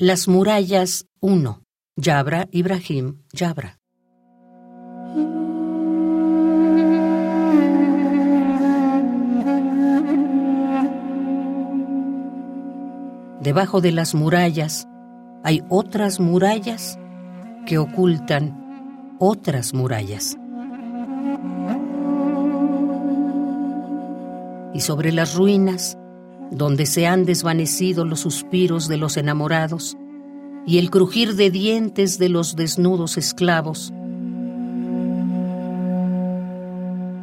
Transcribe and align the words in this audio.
Las 0.00 0.28
murallas 0.28 1.06
1. 1.18 1.64
Yabra, 1.96 2.46
Ibrahim, 2.52 3.24
Yabra. 3.32 3.80
Debajo 13.42 13.80
de 13.80 13.90
las 13.90 14.14
murallas 14.14 14.86
hay 15.42 15.64
otras 15.68 16.20
murallas 16.20 16.96
que 17.66 17.78
ocultan 17.78 19.16
otras 19.18 19.74
murallas. 19.74 20.38
Y 24.72 24.80
sobre 24.80 25.10
las 25.10 25.34
ruinas 25.34 25.98
donde 26.50 26.86
se 26.86 27.06
han 27.06 27.24
desvanecido 27.24 28.04
los 28.04 28.20
suspiros 28.20 28.88
de 28.88 28.96
los 28.96 29.16
enamorados 29.16 29.96
y 30.66 30.78
el 30.78 30.90
crujir 30.90 31.34
de 31.34 31.50
dientes 31.50 32.18
de 32.18 32.28
los 32.28 32.56
desnudos 32.56 33.16
esclavos. 33.16 33.92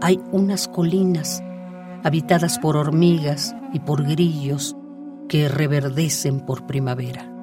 Hay 0.00 0.20
unas 0.32 0.68
colinas 0.68 1.42
habitadas 2.02 2.58
por 2.58 2.76
hormigas 2.76 3.54
y 3.72 3.80
por 3.80 4.06
grillos 4.06 4.76
que 5.28 5.48
reverdecen 5.48 6.40
por 6.40 6.66
primavera. 6.66 7.35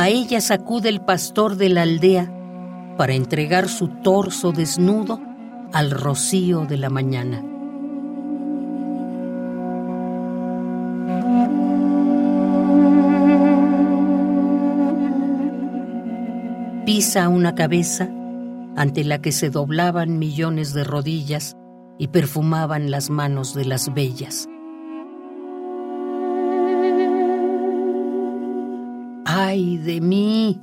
A 0.00 0.08
ella 0.08 0.40
sacude 0.40 0.88
el 0.88 1.02
pastor 1.02 1.56
de 1.56 1.68
la 1.68 1.82
aldea 1.82 2.32
para 2.96 3.12
entregar 3.12 3.68
su 3.68 3.88
torso 3.88 4.50
desnudo 4.50 5.20
al 5.74 5.90
rocío 5.90 6.64
de 6.64 6.78
la 6.78 6.88
mañana. 6.88 7.44
Pisa 16.86 17.28
una 17.28 17.54
cabeza 17.54 18.08
ante 18.76 19.04
la 19.04 19.20
que 19.20 19.32
se 19.32 19.50
doblaban 19.50 20.18
millones 20.18 20.72
de 20.72 20.82
rodillas 20.82 21.58
y 21.98 22.08
perfumaban 22.08 22.90
las 22.90 23.10
manos 23.10 23.52
de 23.54 23.66
las 23.66 23.92
bellas. 23.92 24.48
Ay 29.46 29.78
de 29.78 30.00
mí, 30.00 30.60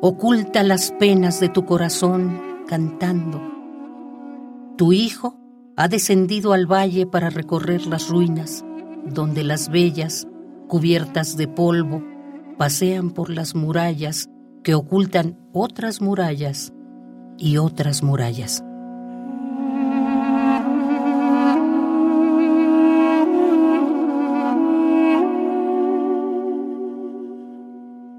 oculta 0.00 0.62
las 0.62 0.92
penas 0.92 1.40
de 1.40 1.48
tu 1.48 1.64
corazón 1.64 2.40
cantando. 2.66 3.40
Tu 4.76 4.92
hijo 4.92 5.36
ha 5.76 5.88
descendido 5.88 6.52
al 6.52 6.70
valle 6.70 7.06
para 7.06 7.30
recorrer 7.30 7.86
las 7.86 8.08
ruinas, 8.08 8.64
donde 9.04 9.42
las 9.42 9.70
bellas, 9.70 10.28
cubiertas 10.68 11.36
de 11.36 11.48
polvo, 11.48 12.02
pasean 12.56 13.10
por 13.10 13.30
las 13.30 13.54
murallas 13.54 14.28
que 14.62 14.74
ocultan 14.74 15.36
otras 15.52 16.00
murallas 16.00 16.72
y 17.38 17.58
otras 17.58 18.02
murallas. 18.02 18.64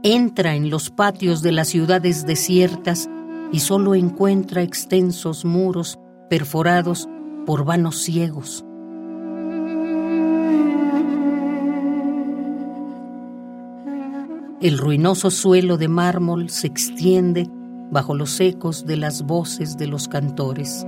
Entra 0.04 0.56
en 0.56 0.70
los 0.70 0.90
patios 0.90 1.42
de 1.42 1.52
las 1.52 1.68
ciudades 1.70 2.26
desiertas 2.26 3.10
y 3.52 3.60
solo 3.60 3.96
encuentra 3.96 4.62
extensos 4.62 5.46
muros 5.46 6.00
perforados 6.30 7.08
por 7.46 7.66
vanos 7.66 8.02
ciegos. 8.04 8.66
El 14.60 14.78
ruinoso 14.80 15.30
suelo 15.30 15.78
de 15.78 15.88
mármol 15.88 16.50
se 16.50 16.68
extiende 16.68 17.48
bajo 17.92 18.16
los 18.16 18.40
ecos 18.40 18.86
de 18.86 18.98
las 18.98 19.22
voces 19.22 19.78
de 19.78 19.88
los 19.88 20.08
cantores. 20.08 20.86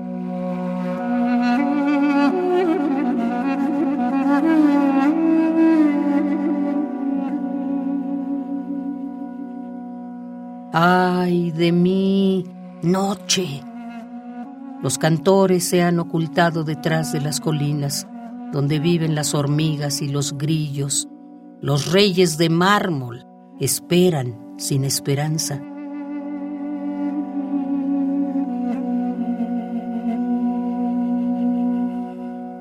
Ay 10.71 11.49
de 11.49 11.71
mí, 11.71 12.45
noche. 12.83 13.63
Los 14.83 14.99
cantores 14.99 15.67
se 15.67 15.81
han 15.81 15.97
ocultado 15.99 16.63
detrás 16.63 17.11
de 17.11 17.21
las 17.21 17.39
colinas, 17.39 18.07
donde 18.51 18.77
viven 18.77 19.15
las 19.15 19.33
hormigas 19.33 19.99
y 20.03 20.09
los 20.09 20.37
grillos. 20.37 21.07
Los 21.59 21.91
reyes 21.91 22.37
de 22.37 22.49
mármol 22.49 23.25
esperan 23.59 24.37
sin 24.57 24.83
esperanza. 24.83 25.59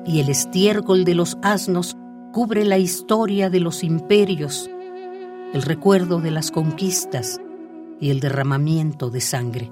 Y 0.07 0.19
el 0.19 0.29
estiércol 0.29 1.05
de 1.05 1.13
los 1.13 1.37
asnos 1.43 1.95
cubre 2.33 2.65
la 2.65 2.79
historia 2.79 3.51
de 3.51 3.59
los 3.59 3.83
imperios, 3.83 4.67
el 5.53 5.61
recuerdo 5.61 6.19
de 6.21 6.31
las 6.31 6.49
conquistas, 6.49 7.39
y 7.99 8.11
el 8.11 8.19
derramamiento 8.19 9.09
de 9.09 9.21
sangre. 9.21 9.71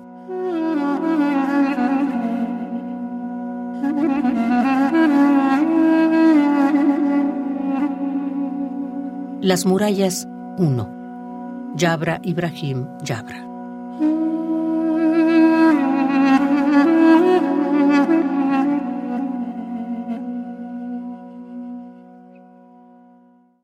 Las 9.42 9.66
murallas 9.66 10.28
1. 10.58 11.74
Yabra 11.76 12.20
Ibrahim 12.24 12.88
Yabra. 13.04 13.48